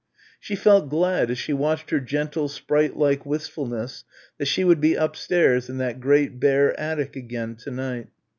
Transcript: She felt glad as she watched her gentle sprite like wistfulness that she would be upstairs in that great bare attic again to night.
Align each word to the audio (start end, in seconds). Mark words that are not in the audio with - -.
She 0.39 0.55
felt 0.55 0.89
glad 0.89 1.29
as 1.29 1.37
she 1.37 1.53
watched 1.53 1.91
her 1.91 1.99
gentle 1.99 2.47
sprite 2.47 2.97
like 2.97 3.23
wistfulness 3.23 4.03
that 4.39 4.47
she 4.47 4.63
would 4.63 4.81
be 4.81 4.95
upstairs 4.95 5.69
in 5.69 5.77
that 5.77 5.99
great 5.99 6.39
bare 6.39 6.73
attic 6.79 7.15
again 7.15 7.53
to 7.57 7.69
night. 7.69 8.07